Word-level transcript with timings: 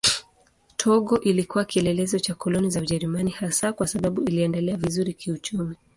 Togo 0.77 1.19
ilikuwa 1.19 1.65
kielelezo 1.65 2.19
cha 2.19 2.35
koloni 2.35 2.69
za 2.69 2.81
Ujerumani 2.81 3.29
hasa 3.31 3.73
kwa 3.73 3.87
sababu 3.87 4.21
iliendelea 4.21 4.77
vizuri 4.77 5.13
kiuchumi. 5.13 5.75